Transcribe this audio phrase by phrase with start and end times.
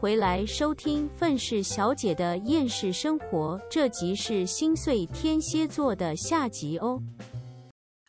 [0.00, 7.02] 回来收听愤世小姐的厌世生活，这集是心碎天蝎座的下集哦。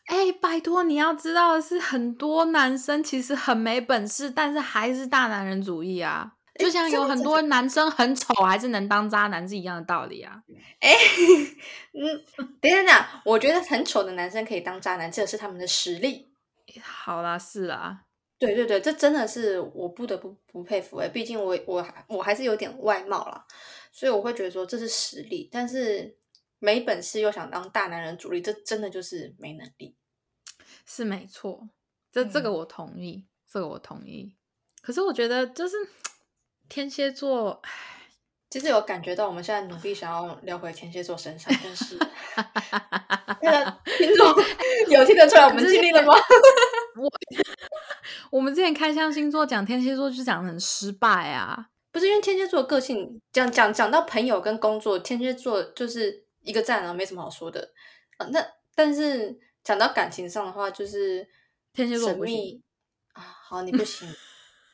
[0.06, 6.32] 哎，拜托，你要知道的是，很多男生其实很没本事，但是还是大男人主义啊。
[6.58, 10.42] 就像有很多男生很丑，还是能当渣男是一样的道理啊。
[10.80, 10.94] 哎，
[11.92, 12.24] 嗯，
[12.62, 16.30] 等一下，我觉得很丑的男生可以当渣男，这是他们的实力。
[16.80, 18.04] 好啦，是啦，
[18.44, 23.46] 对对对，这真的是我不得不不佩服哎，毕竟我我我还是有点外貌啦，
[23.92, 26.16] 所以我会觉得说这是实力，但是
[26.58, 29.94] 没本事又想当大男人主力，这真的就是没能力。
[30.84, 31.68] 是没错，
[32.10, 34.34] 这这个我同意，这个我同意。
[34.82, 35.76] 可是我觉得就是
[36.68, 37.70] 天蝎座，唉，
[38.50, 41.96] 其实有感觉到我们现在努力想要聊回天蝎座身上，但是
[43.40, 44.26] 那个听众
[44.90, 46.14] 有听得出来我们尽力了吗？
[46.98, 47.08] 我
[48.32, 57.72] 我们之前开箱星座讲天蝎座就讲的很失败啊，不是因为天蝎座个性讲讲讲到朋友跟工作，天蝎座就是一个赞啊，没什么好说的
[58.16, 58.26] 啊。
[58.32, 59.38] 那但是。
[59.64, 61.24] 讲到感情上的话，就是
[61.72, 62.60] 天蝎座神秘
[63.12, 63.22] 啊。
[63.22, 64.08] 好，你不行，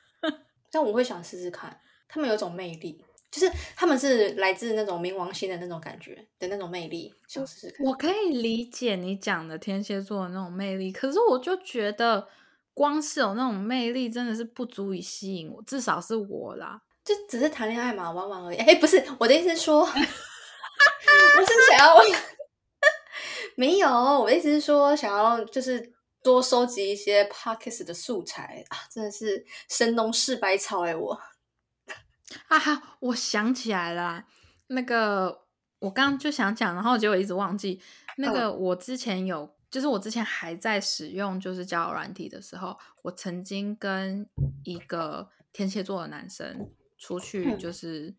[0.72, 1.78] 但我会想试试看。
[2.08, 7.86] 他们有一种魅力，就是他们是来自那种冥王星的那种感觉的那种魅力，想试试看。
[7.86, 12.26] 我可以理解你讲的天蝎座的那种魅力，可是我就觉得
[12.78, 16.80] 光是有那种魅力，真的是不足以吸引我，至少是我啦。
[17.04, 18.56] 就只是谈恋爱嘛，玩玩而已。
[18.58, 21.96] 哎，不是，我的意思是说， 我是想要。
[23.56, 31.18] 没有，我的意思是说，想要就是多收集一些 pockets 的素材啊，真的是神农氏百草哎，我
[32.46, 34.22] 啊哈，我想起来了，
[34.68, 35.42] 那个
[35.80, 37.82] 我刚刚就想讲，然后结果一直忘记。
[38.18, 44.28] 那个我之前有，就是我之前还在使用就是交友软体的时候，我曾经跟
[44.64, 48.14] 一个天蝎座的男生出去就是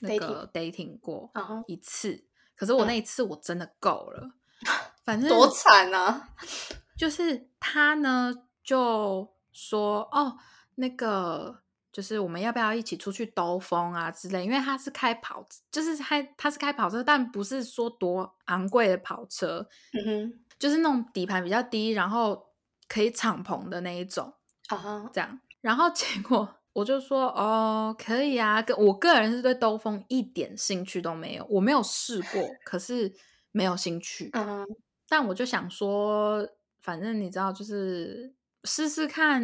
[0.00, 1.30] 那个 dating 过
[1.66, 2.24] 一次，
[2.56, 4.30] 可是我那一次我真的够了。
[5.04, 6.30] 反正多惨啊！
[6.96, 8.32] 就是他呢，
[8.64, 10.36] 就说哦，
[10.76, 14.44] 那个就是我们要不要一起出去兜风啊之类？
[14.44, 22.50] 因为他是开跑，就是开他是开跑车，但不是说多昂贵的跑车，嗯哼，就是那种底盘比较低，然后
[22.88, 24.32] 可以敞篷的那一种
[24.68, 25.40] 啊，这样。
[25.60, 33.14] 然后结果我就说哦，可以啊，跟我个人是对兜风一点兴趣都没有，我没有试过，可是。
[33.52, 34.66] 没有兴趣，嗯，
[35.08, 36.46] 但我就想说，
[36.82, 38.34] 反正你知道，就是
[38.64, 39.42] 试试看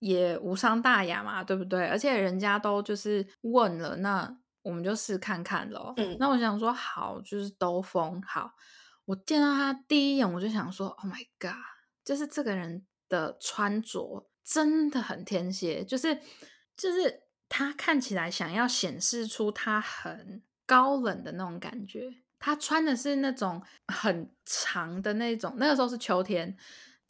[0.00, 1.86] 也无伤大雅嘛，对不对？
[1.86, 5.94] 而且人家都就是问了，那我们就试看看咯。
[5.96, 8.50] 嗯，那我想说，好，就是兜风好。
[9.06, 11.52] 我见到他第一眼，我就想说，Oh my god，
[12.04, 16.18] 就是这个人的穿着真的很天蝎，就是
[16.76, 22.14] 就是他看起来想要显示出他很高冷的那种感觉。
[22.38, 26.54] 他穿的是那种很长的那种，那个时候是秋天，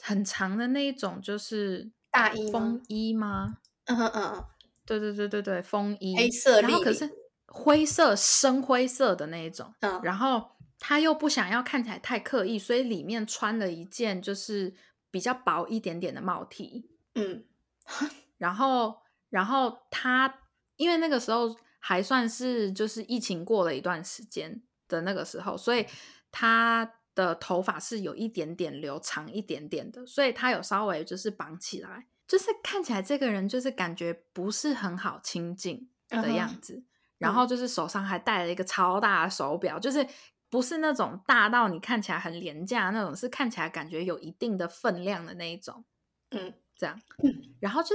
[0.00, 3.58] 很长的那一种，就是大衣风衣吗？
[3.86, 4.44] 嗯嗯嗯，
[4.86, 7.10] 对对对对对，风衣，黑色，然后可是
[7.46, 14.74] 灰色深灰色的那一种，嗯，然后他又不想要看起来太刻意，所以里面穿了一件就是
[15.10, 17.44] 比较薄一点点的帽 T，嗯，
[18.38, 20.40] 然后然后他
[20.76, 24.62] 因为那个时候还算是就是疫情过了一段时间。
[24.86, 25.86] 的那个时候，所以
[26.30, 36.84] 他的头发是有一点点留长一点点的，所以他有稍微就是绑起来，就是看起来这个人就是感觉不是很好亲近的样子。
[37.16, 40.06] 然后就是手上还戴了一个超大的手表，就是
[40.54, 45.84] 不是那种大到你看起来很廉价那种，是看起来感觉有一定的分量的那一种。
[46.30, 47.00] 嗯，这样。
[47.58, 47.94] 然后就是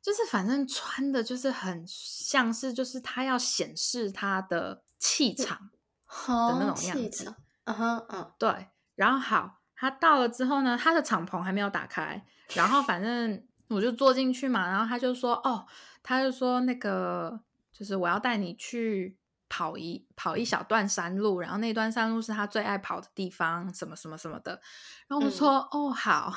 [0.00, 5.70] 就是反正穿的就是很像是就是他要显示他的气场。
[6.10, 8.68] 的那种样子，嗯哼，嗯，对。
[8.94, 12.24] 然后好，他到了之后呢，他的敞篷还没有打开，
[12.54, 15.66] 然后反正我就坐进去嘛，然后他就说，哦，
[16.02, 19.18] 他就说那个就是我要带你去
[19.48, 24.60] 跑一跑一小段山路，然后那段山路是他最爱跑的地方，什么什么什么的。
[25.08, 26.34] 然后我说，哦，好，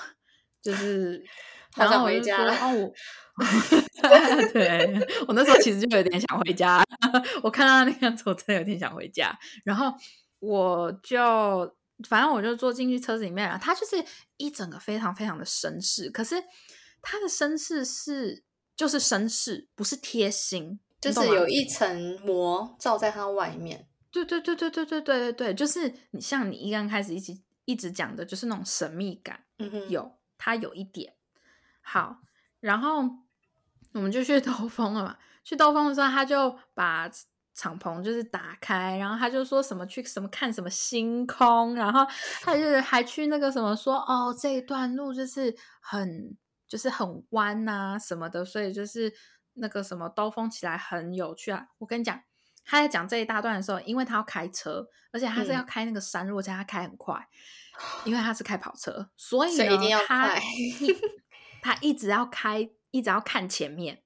[0.62, 1.24] 就 是，
[1.76, 2.94] 然后我就说，哦，我。
[4.54, 6.84] 对我那时候其实就有点想回家，
[7.42, 9.36] 我看到那个样子，我真的有点想回家。
[9.64, 9.92] 然后
[10.40, 11.74] 我就
[12.10, 13.58] 反正我就坐进去车子里面了。
[13.58, 14.04] 他就是
[14.38, 16.44] 一整个非常非常的绅士，可是
[17.02, 18.44] 他的绅士是
[18.76, 23.88] 就是绅士，不是贴心，就是有一层膜罩在它外面。
[24.12, 29.44] 对对对对对对对对对，就是你像你一刚开始一直一直讲的，就是那种神秘感。
[29.58, 31.14] 嗯哼，有它有一点
[31.82, 32.18] 好。
[32.60, 33.04] 然后
[33.94, 37.10] 我们就去兜风了嘛，去兜风的时候，他就把
[37.56, 42.06] 敞篷就是打开，然后他就说什么去什么看什么星空，然后
[42.42, 46.38] 他就还去那个什么说哦这一段路就是很
[46.68, 49.12] 就是很弯呐什么的，所以就是
[49.54, 51.68] 那个什么兜风起来很有趣啊。
[51.80, 52.22] 我跟你讲，
[52.66, 57.28] 他在讲这一大段的时候，因为他要开车，而且他是要开那个山路，而且他开很快，
[58.06, 60.36] 因为他是开跑车，所以一定要他
[61.62, 64.04] 他一直要开，一直要看前面。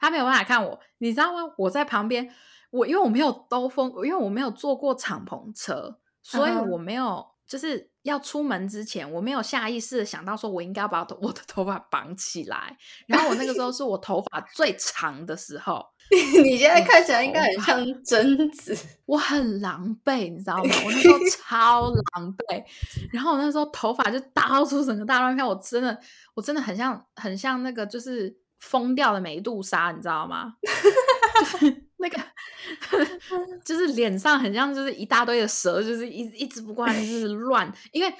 [0.00, 1.52] 他没有办法看我，你知道吗？
[1.58, 2.32] 我在旁边，
[2.70, 12.76] 我因为我没有兜风，因为我没有坐过敞篷车，所以我没有就是要出门之前，我没有下意识的想到说我应该要把 我的头发绑起来。
[13.06, 15.84] 然后我那个时候是我头发最长的时候，
[16.44, 20.74] 你现在看起来应该很像贞子，我很狼狈，你知道吗？
[20.84, 22.62] 我那时候 超狼狈，
[23.10, 25.98] 然后我那时候头发就到处整个大乱飘，我真的
[26.34, 28.36] 我真的很像很像那个就是。
[28.60, 30.52] 疯掉的美杜莎，你知道吗？
[31.38, 32.20] 就是那个，
[33.64, 37.72] 就是脸上很像，就是一大堆的蛇，就是一一直不惯，就是 乱。
[37.92, 38.14] 因为，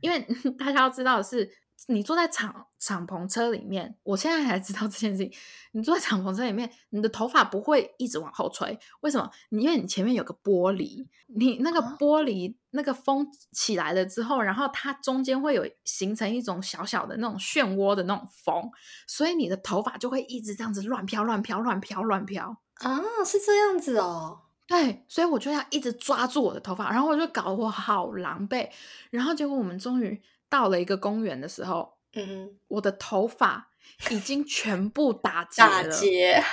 [0.00, 0.20] 因为
[0.58, 1.50] 大家要知道的是。
[1.88, 5.30] 你坐在敞敞篷车里面，我现在才知道这件事情。
[5.72, 9.30] 你坐在敞篷车里面，你的头发不会一直往后吹，为什么？
[9.50, 18.70] 你因为你前面有个玻璃，你那个玻璃那个风起来了之后，然后它中间会有形成一种小小的那种漩涡的那种风，
[19.06, 24.42] 所以你的头发就会一直这样子乱飘、乱飘、乱飘、乱飘啊，是这样子哦。
[24.66, 28.70] 对，所以我就要一直抓住我的头发，然后我就搞得我好狼狈，
[29.10, 30.22] 然后结果我们终于。
[30.46, 33.70] 到了一个公园的时候，嗯，我的头发
[34.10, 36.44] 已经全部打 结了，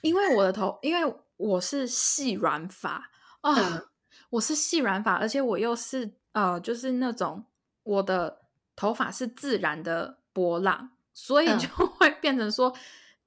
[0.00, 3.10] 因为我的头，因为我是细软发
[3.42, 3.82] 啊，
[4.30, 7.44] 我是细软发，而且我又是呃，就是那种
[7.82, 8.40] 我的
[8.74, 12.74] 头发是自然的波浪，所以就会变成说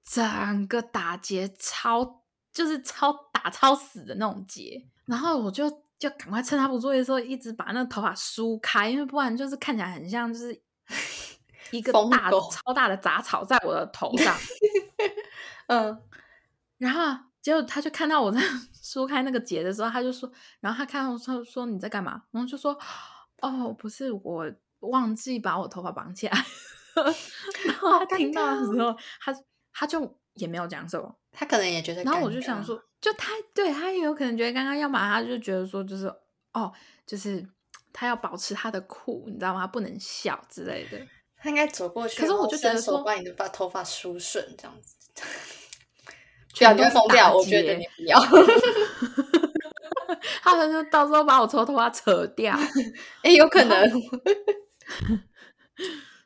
[0.03, 5.83] 整个打结超，就是超打超死的那种结，然后我就。
[5.99, 10.61] 就赶快趁他不注意的时候，一直把那个头发梳开，因为不然就是看起来很像就是
[11.71, 14.35] 一个大超大的杂草在我的头上。
[15.67, 15.97] 嗯，
[16.77, 18.41] 然后结果他就看到我在
[18.81, 20.29] 梳开那个结的时候，他就说，
[20.59, 22.21] 然后他看到他说你在干嘛？
[22.31, 22.77] 然后就说
[23.39, 26.45] 哦，不是我忘记把我头发绑起来。
[27.65, 29.33] 然后他听到的时候，他
[29.73, 32.03] 他就也没有讲什么，他可能也觉得。
[32.03, 32.81] 然后我就想说。
[33.01, 36.07] 就他对他也有可能觉得刚刚要么他就觉得说就是
[36.53, 36.71] 哦，
[37.05, 37.45] 就是
[37.91, 39.67] 他要保持他的酷，你知道吗？
[39.67, 40.97] 不能笑之类的。
[41.35, 44.95] 他应该走过去，可是我就觉得说把你的把头发梳顺这样子，
[46.55, 47.35] 全都疯掉。
[47.35, 48.17] 我觉得你不要，
[50.41, 52.57] 他可能到时候把我头头发扯掉，
[53.21, 53.91] 哎，有可能。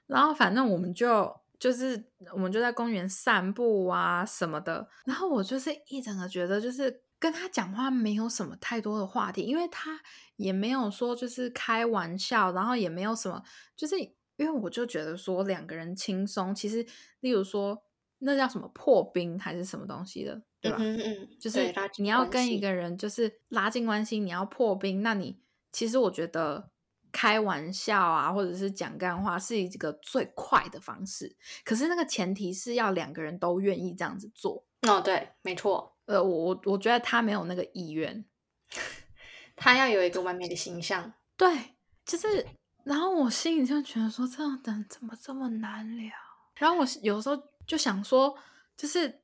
[0.05, 1.35] 然后反正我们就。
[1.59, 9.99] 就是我们就在公园散步啊什么的，然后我就是一整个觉得就是跟他讲话没有什么太多的话题，因为他
[10.35, 13.41] 也没有说就是开玩笑，然后也没有什么，
[13.75, 16.85] 就是因为我就觉得说两个人轻松，其实
[17.21, 17.81] 例如说
[18.19, 20.77] 那叫什么破冰还是什么东西的，对吧？
[20.79, 25.39] 嗯嗯，就是你要跟一个人就是拉近关系，你要破冰，那你
[25.71, 26.69] 其实我觉得。
[27.17, 31.35] 开玩笑啊，或者是讲干话，是一个最快的方式。
[31.65, 34.63] 可是那个前提是要两个人都愿意这样子做。
[34.83, 35.97] 哦，对，没错。
[36.05, 38.23] 呃，我我我觉得他没有那个意愿，
[39.57, 41.11] 他要有一个完美的形象。
[41.35, 41.73] 对，
[42.05, 42.45] 就是，
[42.83, 46.11] 然后我心里就觉得说，这样的怎么这么难聊？
[46.57, 48.37] 然后我有时候就想说，
[48.77, 49.23] 就是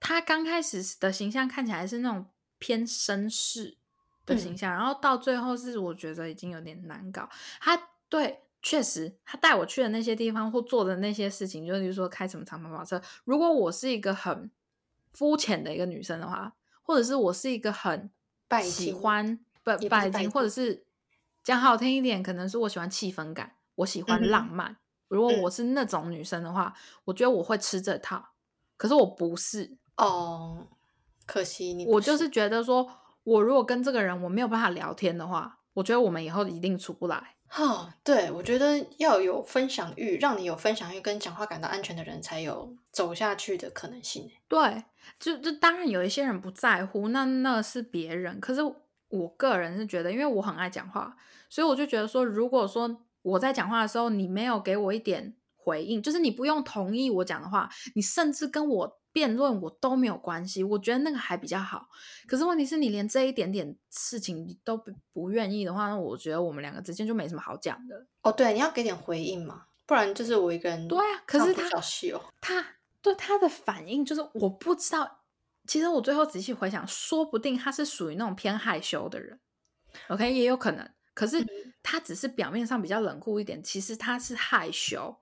[0.00, 2.26] 他刚开始的形象看起来是那种
[2.58, 3.78] 偏绅士。
[4.26, 7.28] 的形象，然后到最后是我觉得已经有点难搞。
[7.60, 13.00] 他对，确实他带我去的那些地方或做的那些事情，就是说开什么长跑跑车。
[13.24, 14.50] 如果我是一个很
[15.12, 18.10] 肤浅的一个女生的话，或者是我是一个很
[18.62, 20.84] 喜欢不拜金，或者是
[21.42, 24.76] 讲好听一点，可能是我喜欢气氛感，我喜欢浪漫。
[25.08, 28.30] 如果我是那种女生的话，我觉得我会吃这套。
[28.76, 30.66] 可是我不是哦，
[31.26, 32.88] 可惜你，我就是觉得说。
[33.24, 37.34] 我如果跟这个人我没有办法聊天的话，我觉得我们以后一定出不来。
[37.46, 44.28] 哈，对，我觉得要有分享欲，让你有分享欲跟讲话感到安全的人，才有走下去的可能性。
[44.48, 44.82] 对，
[45.20, 48.40] 就就当然有一些人不在乎，那那是别人。
[48.40, 48.60] 可是
[49.08, 51.16] 我个人是觉得，因为我很爱讲话，
[51.48, 59.00] 所以我就觉得说，如果说我在讲话的时候，你没有给我一点回应，就是你不用同意我讲的话，你甚至跟我。
[59.14, 61.86] 辩论我都没有关系，我觉得那个还比较好。
[62.26, 68.04] 可是问题是你连这一点点事情你都不不愿意的话，那我觉得我们两个之间就没什么好讲的。
[68.22, 70.88] 哦，对，你要给点回应嘛，不然就是我一个人。
[70.88, 71.70] 对啊，可是他
[72.40, 72.66] 他
[73.00, 75.20] 对他的反应就是我不知道。
[75.68, 79.38] 其实我最后仔细回想，说不定他是属于那种偏害羞的人。
[80.08, 80.90] OK，也有可能。
[81.14, 81.36] 可是
[81.84, 85.16] 他只是表面上比较冷酷一点，其实他是害羞。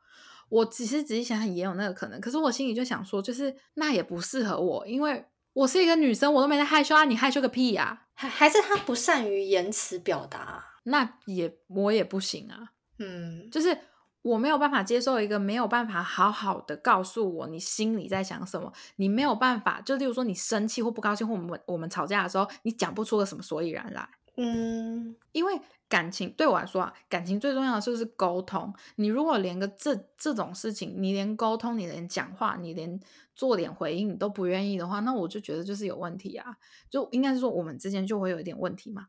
[0.53, 2.21] 我只是仔细想想，也有那个可能。
[2.21, 7.07] 可是我心里就想说，就是那也不适合我，因为我是一个女生，我都没在害羞啊！
[7.07, 8.07] 你害羞个屁呀！
[8.13, 12.73] 还还是他不善于言辞表达，那也我也不行啊。
[12.99, 13.77] 嗯，就是
[14.21, 24.07] 我没有办法接受一个没有办法好好的告诉我你心里在想什么，你没有办法，就例如说你生气或不高兴或我们我们吵架的时候，你讲不出个什么所以然来。
[24.37, 25.61] 嗯，因为。
[25.93, 28.73] 感情对我来说啊，感情最重要的就是沟通。
[28.97, 32.99] 你如果连个这这种事情，你连沟通，你连讲话，你连
[33.35, 36.57] 做点回应你都不愿意的话，那我就觉得就是有问题啊。
[36.89, 39.09] 就应该是说我们之间就会有一点问题嘛。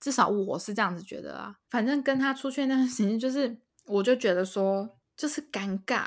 [0.00, 1.58] 至少我是这样子觉得啊。
[1.68, 6.06] 反正跟他出去那段时间，就是我就觉得说就是尴尬。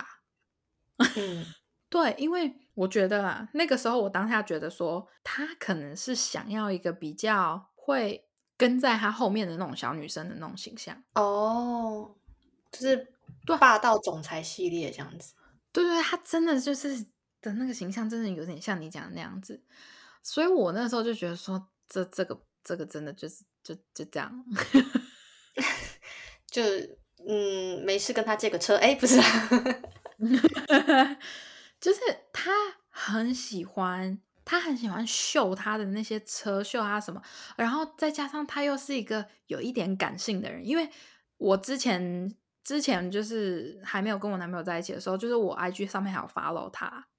[0.98, 1.46] 嗯，
[1.92, 8.24] 对，因为我觉得啊，那个时候我当下觉得说他可能是想要一个比较会。
[8.58, 12.16] 跟在他后面的那种小女生的那种形象哦，
[12.72, 13.14] 就是
[13.60, 15.34] 霸道总裁系列这样子。
[15.72, 17.06] 对对，他真的就是
[17.40, 19.64] 的那个形象，真的有点像你讲的那样子。
[20.24, 24.46] 所以我那时候就觉得说，这这个这个真的就是就就这样，
[26.50, 26.64] 就
[27.28, 29.18] 嗯，没事跟他借个车，哎，不是，
[31.80, 32.00] 就是
[32.34, 32.52] 他
[32.90, 34.20] 很喜欢。
[34.50, 37.22] 他很喜欢秀他的那些车，秀他什么，
[37.58, 40.90] 然后再加上他又是一个有一点感性的人，因为
[41.36, 47.10] 我之前之前就是还没有跟我男朋友在一起的时候，就是我 IG 上面还有 follow 他，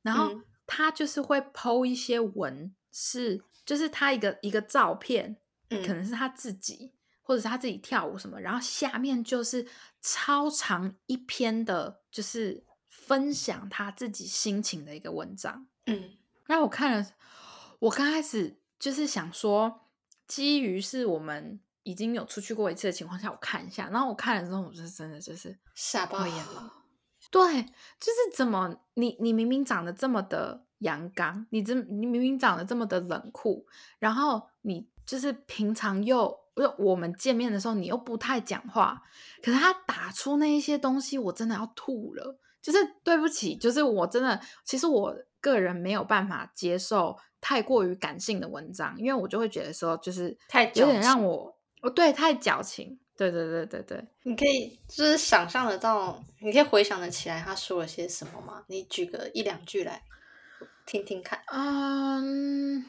[0.00, 5.36] 然后他就是会 PO 一些文，是就是他一个一个照片，
[5.68, 9.66] 可能是他自己或者是他自己跳舞什么，然后下面就是
[10.00, 16.16] 超长一篇的，就是分享他自己心情的一个文章，嗯。
[16.50, 17.06] 那我看了，
[17.78, 19.82] 我刚开始就是想说，
[20.26, 23.88] 基于是我们已经有出去过一次的情况下，我看一下。
[23.92, 26.72] 然后我看了之后，我是真的就是傻爆眼了。
[27.30, 33.64] 对，就是怎么你你明明长得这么的阳刚，你这你明明长得这么的冷酷，
[34.00, 39.00] 然后你就是平常又又我们见面的时候你又不太讲话，
[39.40, 42.40] 可是他打出那一些东西，我真的要吐了。
[42.60, 45.14] 就是对不起，就是我真的，其实我。
[45.40, 52.98] 个人没有办法接受太过于感性的文章，因为我就会觉得说，就是太有点让我哦，对，太矫情。
[53.16, 58.64] 对对对对对，你可以就是想象得到，你可以回想得起来他说了些什么吗？
[58.68, 60.02] 你举个一两句来
[60.86, 61.38] 听听看。
[61.52, 62.82] 嗯，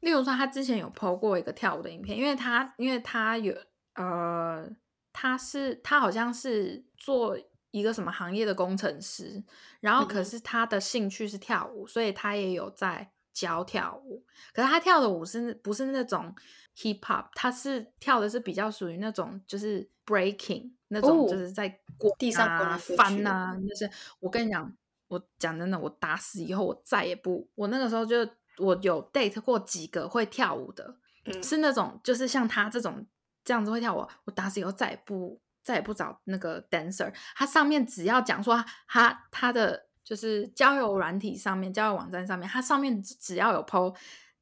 [0.00, 3.54] 例如说他之前有 PO 过一个跳舞的影片，因为他因为他有
[3.94, 4.68] 呃，
[5.12, 7.38] 他是他好像是做。
[7.72, 9.42] 一个什么行业的工程师，
[9.80, 14.24] 然后可是他的兴趣是跳舞，所以他也有在教跳舞。
[14.54, 16.34] 可是他跳的舞是不是那种
[16.76, 17.26] hip hop？
[17.34, 23.56] 他是跳的是比较属于那种就是 breaking 那种，就是在过地上翻啊。
[23.68, 24.72] 就是我跟你讲，
[25.08, 27.48] 我讲真的，我打死以后我再也不。
[27.54, 28.16] 我那个时候就
[28.58, 30.96] 我有 date 过几个会跳舞的，
[31.42, 33.06] 是那种就是像他这种
[33.42, 35.40] 这样子会跳舞，我打死以后再也不。
[35.62, 43.94] 再也不找那个 dancer，他上面只要讲说他他的就是交友软体上面交友网站上面，他上面只要有 po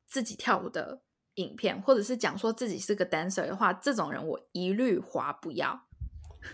[0.07, 1.03] 自己跳舞的
[1.35, 5.87] 影片，或者是讲说自己是个 dancer 的话，这种人我一律划不要。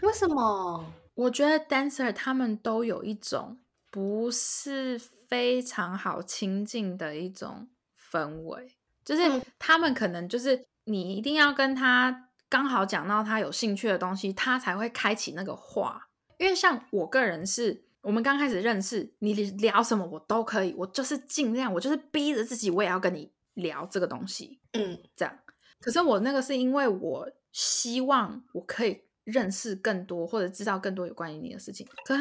[0.02, 0.92] 为什么？
[1.14, 3.58] 我觉得 dancer 他们都有一种
[3.90, 7.68] 不是非常好亲近的一种
[8.10, 9.22] 氛围，就是
[9.58, 12.25] 他们可能就是你一定要跟他。
[12.48, 16.08] 刚好讲到他有兴趣的东西，他才会开启那个话。
[16.38, 24.60] 因为像我个人是，我们刚开始认识，你聊什么我都可以，我就是尽量，我就是逼着自己，我也要跟你聊这个东西。
[24.72, 25.38] 嗯，这样。
[25.80, 31.84] 可是我那个是因为我希望我可以认识更多，或者知道更多有关于你的事情。
[32.04, 32.16] 可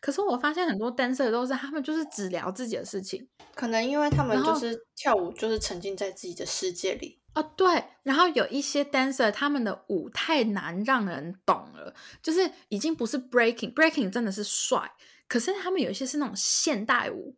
[0.00, 7.18] 可是我发现很多 dancer 都是他们就是只聊自己的事情，可能因为他们就是跳舞，就是沉浸在自己的世界里。
[7.34, 14.92] 哦，对，然后有一些 dancer，他们的舞太难让人懂了，就是已经不是 breaking，breaking 真的是帅，
[15.26, 17.34] 可是他们有一些是那种现代舞，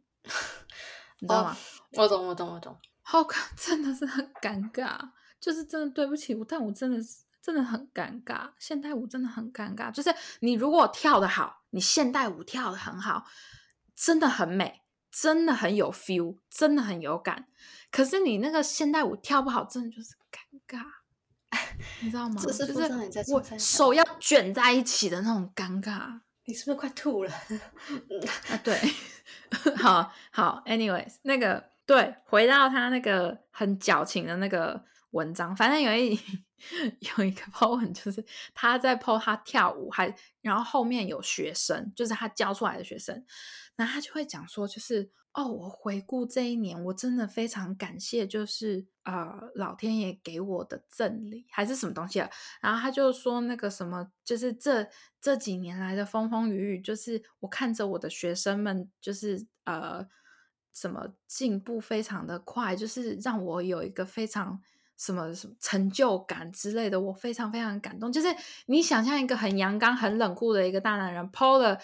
[1.20, 1.56] 你知道吗？
[1.92, 2.76] 我懂，我懂，我懂。
[3.02, 4.98] 好看，真的是很尴尬，
[5.38, 10.08] 就是真的对不起我，但我真的是真的很尴尬，现代舞真的很尴尬，就是
[10.40, 13.26] 你如果跳的好，你现代舞跳的很好，
[13.94, 17.46] 真的很美，真的很有 feel，真的很有感。
[17.90, 20.82] 可是你那个现代舞跳不好，真的就是尴尬，
[22.00, 22.40] 你知道吗？
[22.40, 22.64] 就是
[23.30, 26.20] 我手要卷在一起的那种尴尬。
[26.46, 27.30] 你是不是快吐了？
[28.48, 28.78] 啊，对，
[29.76, 36.18] 好好，anyways，那个对，回到他那个很矫情的那个文章，反正有一
[37.18, 43.24] 有一个 po 文，就是他在 po 他跳舞，还然后后面有学生，就是他教出来的学生，
[43.76, 52.30] 那他就会讲说，就是哦，我回顾这一年，我真的非常感谢，就是呃，老天爷给我的赠礼还是什么东西啊？
[52.62, 54.88] 然后他就说那个什么，就是这
[55.20, 60.06] 这几年来的风风雨雨，就是我看着我的学生们，就是呃，
[60.72, 64.62] 什么进步非常的快，就是让我有一个非常。
[64.96, 68.12] 什么什么成就感之类的，我非常非常感动。
[68.12, 68.28] 就是
[68.66, 71.78] 你想象一个很阳刚、很冷酷的一个大男人，PO 了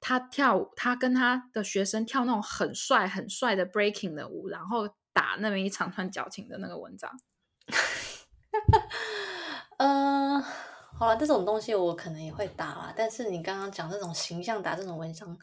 [0.00, 7.10] 他跳舞，他跟他的学生跳那种很帅、很帅的 breaking 的舞，然后打那么一长串矫情的那个文章。
[9.78, 10.42] 嗯，
[10.98, 12.92] 好了，这种东西我可能也会打啦。
[12.96, 15.38] 但是你刚刚讲这种形象打这种文章，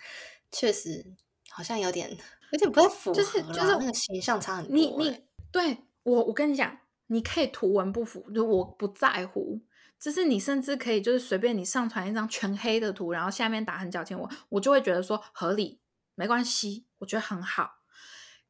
[0.51, 1.13] 确实
[1.49, 2.11] 好像有点
[2.51, 4.75] 有点不太符合，就是就是那个形象差很多。
[4.75, 6.77] 你你对我我跟你讲。
[7.07, 9.61] 你可以图文不符，就我不在乎。
[9.99, 15.81] 就是你甚至可以，就是随便你上传一张全黑的图，然后下面打很矫情，我我就会觉得说合理，
[16.13, 17.79] 没关系，我觉得很好。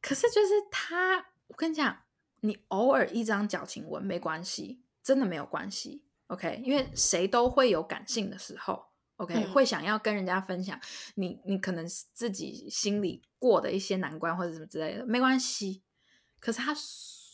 [0.02, 2.00] 可是就是他，我跟你讲，
[2.42, 6.04] 你偶尔一张矫情文没关系，真的没有关系。
[6.28, 8.84] OK，因为谁都会有感性的时候
[9.16, 10.78] ，OK，会想要跟人家分享
[11.16, 15.84] 你你可能自己心里过的一些难关或者什么之类的，没关系。
[16.42, 16.76] 可是他。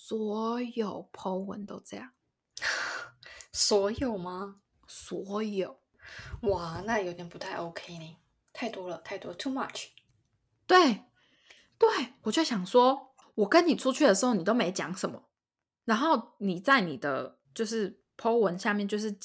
[0.06, 2.12] 所有 Po 文都这样，
[3.54, 4.60] 所有吗？
[4.86, 5.80] 所有，
[6.42, 8.18] 哇，那有点不太 OK 呢，
[8.52, 9.92] 太多了，太多，too much。
[10.68, 11.06] 对，
[11.78, 11.88] 对，
[12.24, 15.30] 我就想说，我跟你出去的时候，你都没讲什么，
[15.86, 19.18] 然后你在你的就是 Po 文下面就是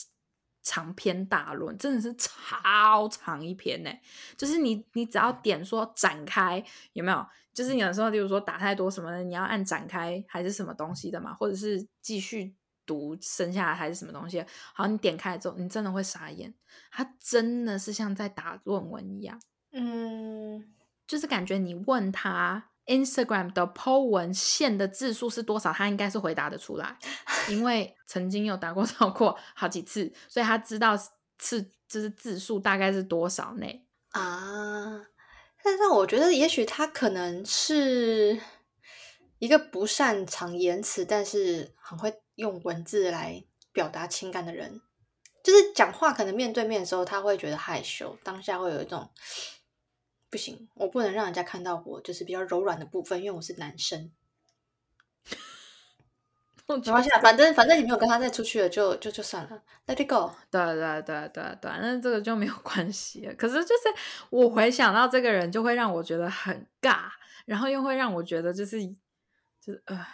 [0.69, 3.91] 长篇大论，真的是超长一篇呢，
[4.37, 7.27] 就是你你只要点说展开，有没有？
[7.55, 14.45] 就是有时候，例如说打太多什么的，你要按展开还是什么东西的嘛，或者是继续读剩下的还是什么东西。
[14.75, 16.53] 好，你点开之后，你真的会傻眼，
[16.91, 19.41] 它真的是像在打论文一样。
[19.73, 20.75] 嗯，
[21.07, 26.97] 就是感觉你问他 Instagram 的 po 文线的字数是多少，他应该是回答得出来，
[27.49, 30.97] 因为曾经有打过超过好几次，所以他知道
[31.39, 35.07] 次就是字数大概是多少内啊。
[35.63, 38.41] 但是我觉得，也许他可能是
[39.39, 44.81] 一个不擅长言辞，但是很会用文字来表达情感的人。
[45.43, 49.11] 就是讲话可能面对面的时候，他会觉得害羞，当下会有一种
[50.31, 54.11] 不行，我不能让人家看到我就是比较柔软的部分，因为我是男生。
[56.69, 60.31] 没关系，反正反正你没有跟他再出去了，就就就算了，Let it go。
[60.51, 63.35] 对对对对对，那这个就没有 关系了。
[63.37, 63.85] 可是就是
[64.29, 67.05] 我回想到这个人，就会让我觉得很尬，
[67.47, 68.87] 然后又会让我觉得就是
[69.59, 70.07] 就是呃，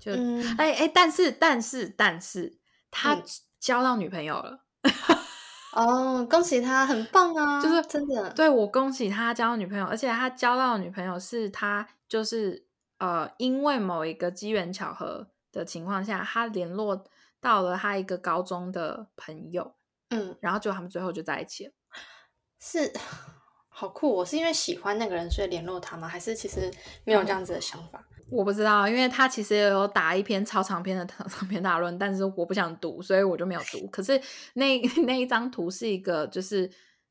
[0.00, 0.10] 就
[0.58, 2.58] 哎哎，但是但是但是
[2.90, 3.22] 他
[3.60, 4.64] 交到女朋友了，
[5.74, 7.60] 哦，恭喜他，很棒啊！
[7.62, 12.66] 就是真的，对我恭喜他交到女朋友，而且他交到的女朋友是他就是
[12.98, 15.28] 呃，因为某一个机缘巧合。
[15.54, 17.04] 的情况下，他联络
[17.40, 19.76] 到了他一个高中的朋友，
[20.10, 21.72] 嗯，然后就他们最后就在一起了，
[22.58, 22.92] 是
[23.68, 24.16] 好酷。
[24.16, 26.08] 我是因为喜欢那个人所以联络他吗？
[26.08, 26.72] 还是其实
[27.04, 28.04] 没有这样子的想法？
[28.30, 33.86] 我不知道，因为他其实也有打一篇超长篇的 长篇大论，但是我不想读，所以我就没有读。
[33.88, 34.20] 可是
[34.54, 36.70] 那 那一张图是一个，就是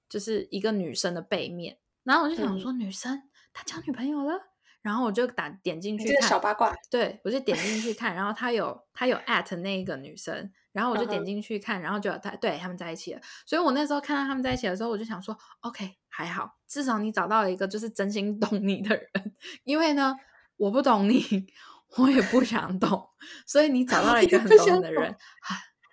[0.10, 3.23] 就是一个女生的背面，然后我就想说，女生
[3.54, 4.49] 她交女朋友了。
[4.84, 13.21] 然后我就打点进去看小八卦，对我就点进去看，然后他有他有 at 那一个女生，然后我就点进去看，然后就他对他们在一起了。
[13.45, 19.10] 所以我那时候看到他们在一起的时候，我就想说，OK 还好，至少你找到了一个就是真心懂你的人。
[19.63, 20.13] 因为呢，
[20.58, 21.48] 我不懂你，
[21.98, 23.10] 我也不想懂，
[23.46, 25.16] 所以你找到了一个很懂的人，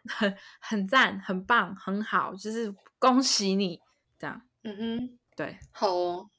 [0.06, 3.80] 很很很赞，很棒，很好，就是恭喜你
[4.18, 4.42] 这样。
[4.62, 6.30] 嗯嗯，对，好哦。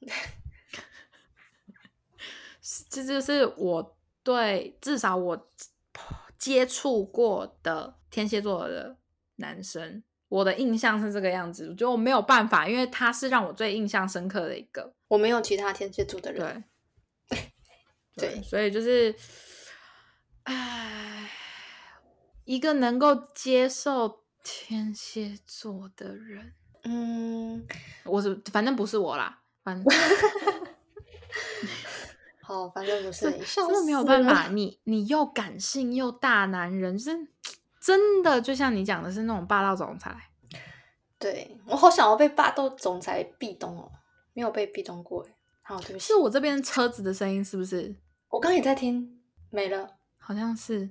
[2.88, 5.50] 这就是我对至少我
[6.38, 8.96] 接触过的天蝎座的
[9.36, 11.68] 男生，我的印象是这个样子。
[11.68, 14.94] 我觉得我没有办法，因为他是让我最印象深刻的一个。
[15.08, 16.64] 我没有其他天蝎座的人，对，
[18.16, 19.14] 对，所以就是，
[20.44, 21.30] 唉，
[22.44, 26.52] 一个能够接受天蝎座的人，
[26.84, 27.66] 嗯，
[28.04, 29.84] 我是反正不是我啦，反正。
[32.44, 34.48] 好，反正不是，真的没有办法。
[34.48, 37.10] 你你又感性又大男人，是
[37.80, 40.14] 真的，就像你讲的是那种霸道总裁。
[41.18, 43.92] 对我好想要被霸道总裁壁咚哦，
[44.32, 45.24] 没有被壁咚过
[45.72, 47.94] 好，对不起，是我这边车子的声音是不是？
[48.28, 50.90] 我刚也在听，没了，好像是。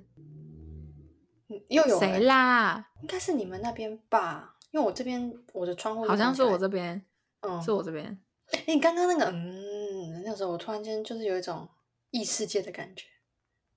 [1.68, 2.90] 又有谁啦？
[3.02, 7.00] 应该是你们那边吧，因为我这边我的窗户好像是我这边，
[7.42, 8.18] 嗯，是我这边。
[8.50, 11.68] 哎，你刚刚那个，嗯，那时候我突然间就是有一种
[12.10, 13.04] 异世界的感觉，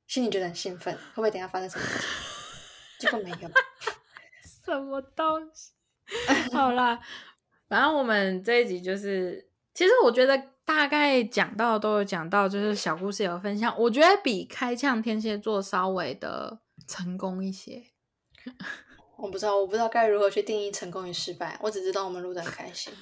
[0.07, 2.09] 心里觉得很兴奋，会不会等下发生什么事情？
[2.99, 3.49] 结果没有，
[4.65, 5.71] 什么东西？
[6.53, 6.99] 好啦，
[7.67, 17.83] 反正我们这一集就是，其实我觉得大概讲到都有讲到，就是小故事有分享，我觉得比开枪天蝎座稍微的成功一些。
[19.17, 22.91] 我不知道，我不知道该如何去定义成功与失败，我只知道我们录的很开心。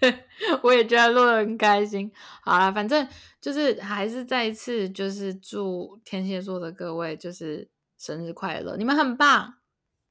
[0.00, 0.24] 对，
[0.62, 2.10] 我也觉得录的很开心。
[2.42, 3.06] 好了，反正
[3.40, 9.54] 就是还是再一次，就是祝天蝎座的各位就是生日快乐，你们很棒，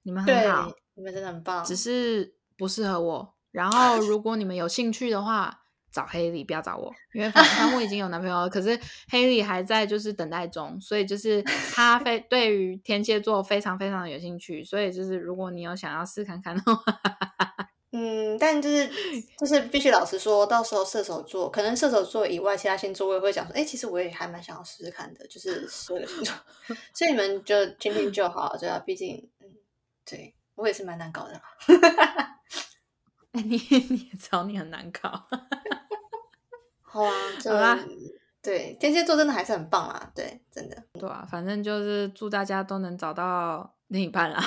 [0.03, 3.33] 你们很好，你们真的很棒，只是不适合我。
[3.51, 8.49] 然后如果你们有兴趣的话，找黑莉，不要找我，因为反正我已经有男朋友了。
[8.49, 11.41] 可是黑莉还在就是等待中，所以就是
[11.73, 16.83] 他非对于天蝎座非常非常的有兴趣，所以就是如果你有想要试看看的话。
[17.91, 18.87] 嗯，但就是
[19.39, 26.35] 就是必须老实说，到时候射手座可能射手座以外，其他星座我也会讲说，哎，其实我也还蛮想要试试看的，就是所有的星座，
[26.93, 29.47] 所以你们就听听就好，对啊，毕竟，嗯，
[30.05, 31.41] 对我也是蛮难搞的，
[33.31, 33.57] 哎，你
[33.89, 35.09] 你也知道你很难搞，
[36.81, 37.11] 好啊，
[37.43, 37.79] 好啦，
[38.41, 44.41] 对天蝎座真的还是很棒啊，对，真的，对啊，反正就是祝大家都能找到另一半啦，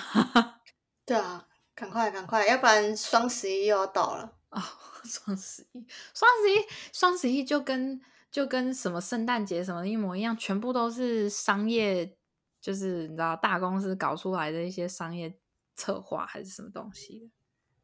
[1.07, 1.47] 对啊。
[1.75, 4.63] 赶快，赶快，要不然双十一又要到了啊！
[5.05, 7.99] 双十一，双十一，双十一就跟
[8.31, 12.15] 就跟什么圣诞节什么一模一样，全部都是商业，
[12.61, 15.35] 就是你知道大公司搞出来的一些商业
[15.75, 17.31] 策划还是什么东西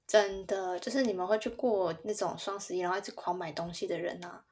[0.09, 4.43] 真的，就是你们会去过那种双十一，然后一直狂买东西的人啊，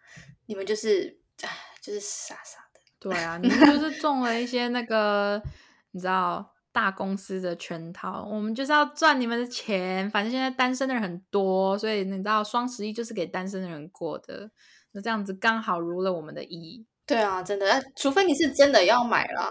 [0.47, 1.51] 你们就是唉，
[1.83, 2.81] 就是傻傻的。
[3.01, 5.43] 对啊， 你们就是中了一些那个，
[5.91, 6.53] 你知道。
[6.77, 10.11] 大公司的圈套，我们就是要赚你们的钱。
[10.11, 14.51] 反正现在单身的人很多，所以你知道双十一就是给单身的人过的。
[14.93, 16.87] 那这样子刚好如了我们的意。
[17.07, 19.51] 对啊，真的，除非你是真的要买啦。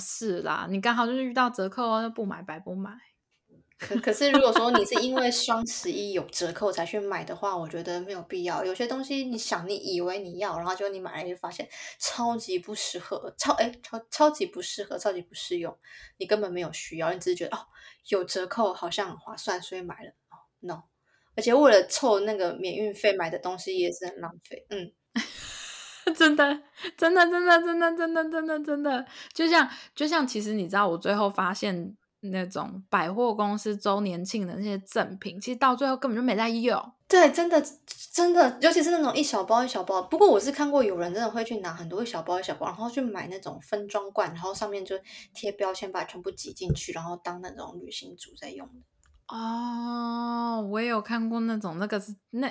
[0.00, 2.90] 是啦，你刚好就是遇到折扣，不买白不买。
[3.80, 8.62] 可可是，如果说你是因为双十一有折扣才去买的话，我觉得没有必要。
[8.62, 11.66] 有些东西，你想你以为你要，然后就你买来就发现
[11.98, 15.74] 超级不适合，超哎超超级不适合，超级不适用，
[16.18, 17.60] 你根本没有需要，你只是觉得哦
[18.08, 20.12] 有折扣好像很划算，所以买了。
[20.60, 20.82] No，
[21.34, 24.66] 而且为了凑那个免运费买的东西也是很浪费。
[24.68, 24.92] 嗯，
[26.14, 26.62] 真的，
[26.98, 31.96] 真的，真的，真的，真的，真的，真的，就像就像，其实你知道，我最后发现。
[32.20, 36.92] 那种百货公司周年庆的那些赠品，其实到最后根本就没在用。
[37.08, 37.60] 对，真的
[38.12, 40.00] 真的，尤其是那种一小包一小包。
[40.02, 44.94] 不过我是看过有人真的会去拿很多一小包一小包，然后去买那种分装罐，然后上面就
[45.34, 48.74] 贴标签，把全部挤进去，然后当那种旅行组在用的。
[49.34, 52.48] 哦，我也有看过那种，那个是那，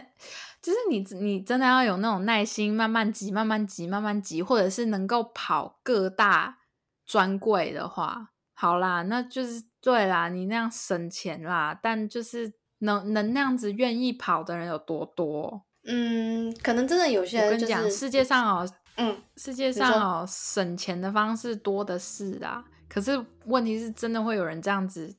[0.61, 6.57] 就是你你真的要有那种耐心，慢慢挤，慢慢挤，慢慢挤，或者是能够跑各大
[7.05, 8.31] 专柜的话。
[8.61, 15.65] 好啦，那就是对啦，你那样省钱啦，但就是能能那样子愿意跑的人有多多？
[15.85, 17.45] 嗯，可能真的有些人。
[17.45, 22.65] 我跟你讲，世界上哦，嗯，世界上哦，省钱的方式多的是啊。
[22.89, 25.15] 可是问题是，真的会有人这样子，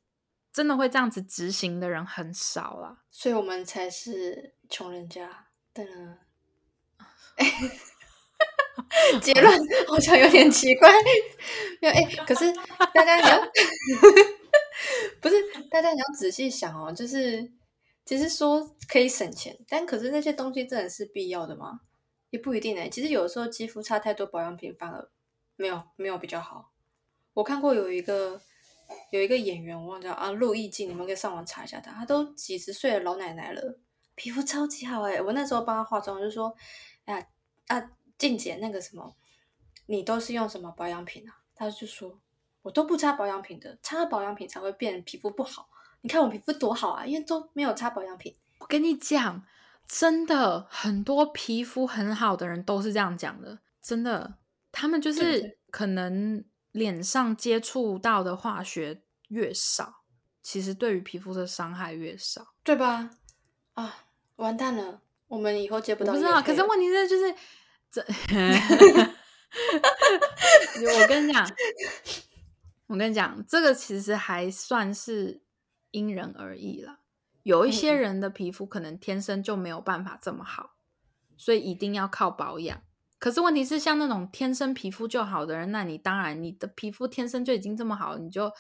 [0.52, 2.98] 真的会这样子执行的人很少啦。
[3.10, 5.82] 所以我们才是穷人家的。
[9.22, 10.90] 结论好像有点奇怪，
[11.80, 12.52] 没有哎，可是
[12.92, 13.40] 大家你要
[15.22, 15.36] 不是
[15.70, 17.52] 大家你要仔细想哦，就是
[18.04, 21.80] 其实说可以省钱，但可是那些东西真的是必要的吗？
[22.30, 22.88] 也不一定哎。
[22.88, 25.08] 其实有时候肌肤差太多，保养品反而
[25.54, 26.72] 没有没有比较好。
[27.34, 28.40] 我看过有一个
[29.10, 33.78] 有一个演员，我忘掉啊，陆毅静，你们可以上网查一下他，他都几十岁的老奶奶了，
[34.16, 35.22] 皮肤超级好哎。
[35.22, 36.52] 我那时候帮他化妆，就说
[37.04, 37.26] 哎呀
[37.68, 37.90] 啊。
[38.20, 39.16] 静姐，那个什么，
[39.86, 41.40] 你都是用什么保养品啊？
[41.54, 42.20] 他就说，
[42.60, 45.70] 我都不擦保养品的，擦了保养品才会变皮肤不好。
[46.02, 48.36] 你看我皮肤多好啊，因为都没有擦保养品。
[48.58, 49.42] 我跟你讲，
[49.88, 54.34] 真的很多皮肤很好的人都是这样讲的，真的，
[54.70, 60.02] 他们就是可能脸上接触到的化学越少，
[60.42, 63.08] 其实对于皮肤的伤害越少，对吧？
[63.72, 64.04] 啊，
[64.36, 66.12] 完蛋了，我们以后接不到。
[66.12, 67.34] 不知道，可是问题是就是。
[67.90, 68.00] 这，
[71.02, 71.48] 我跟你讲，
[72.86, 75.42] 我跟你讲，这个其实还算是
[75.90, 77.00] 因人而异了。
[77.42, 80.74] 有一些人的皮肤可能天生就没有办法这么好，
[81.36, 82.82] 所以一定要靠保养。
[83.18, 88.52] 可是问题是，像那种天生皮肤就好的人，那你当然你的皮肤天生就已经这么好，你就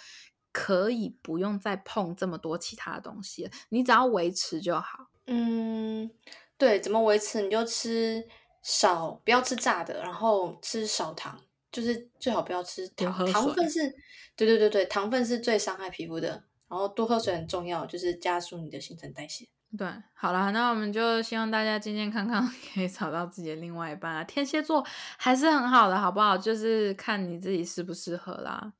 [0.52, 5.10] 可以不用再碰这么多其他的东西了，你只要维持就好。
[5.26, 6.10] 嗯，
[6.58, 7.40] 对，怎么维持？
[7.42, 8.26] 你就吃
[8.62, 11.38] 少，不要吃炸的，然后吃少糖，
[11.72, 13.90] 就是最好不要吃糖，糖分是，
[14.36, 16.44] 对对对对，糖分是最伤害皮肤的。
[16.68, 19.44] 然后多喝水很重要，就是加速你的新陈代谢。
[19.76, 24.22] 对，好了，那我们就希望大家健健康康， 可以找到自己的另外一半啊。
[24.22, 24.84] 天蝎座
[25.16, 26.38] 还是很好的，好不好？
[26.38, 28.72] 就是看你自己适不适合啦。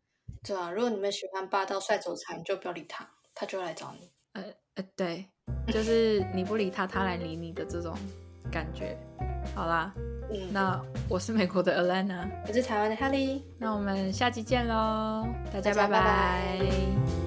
[0.45, 4.13] 对啊，如果你们喜欢霸道帅走财，你就不要理他，他就会来找你。
[4.35, 4.45] 呃
[4.77, 5.29] 呃，对，
[5.73, 7.97] 就是你不理他，他来理你的这种
[8.51, 8.97] 感觉。
[9.55, 9.93] 好啦，
[10.31, 17.20] 嗯，那我是美国的 Alana，我是台湾的 Holly，那我们下期见喽，大家拜拜。